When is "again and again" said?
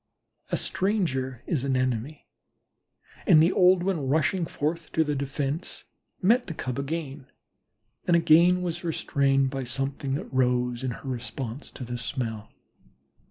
6.79-8.63